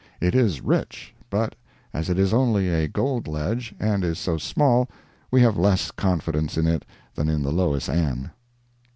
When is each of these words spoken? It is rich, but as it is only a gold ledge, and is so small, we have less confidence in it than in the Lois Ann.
It 0.19 0.33
is 0.33 0.61
rich, 0.61 1.13
but 1.29 1.53
as 1.93 2.09
it 2.09 2.17
is 2.17 2.33
only 2.33 2.69
a 2.69 2.87
gold 2.87 3.27
ledge, 3.27 3.75
and 3.79 4.03
is 4.03 4.17
so 4.17 4.39
small, 4.39 4.89
we 5.29 5.41
have 5.41 5.57
less 5.59 5.91
confidence 5.91 6.57
in 6.57 6.65
it 6.65 6.85
than 7.13 7.29
in 7.29 7.43
the 7.43 7.51
Lois 7.51 7.87
Ann. 7.87 8.31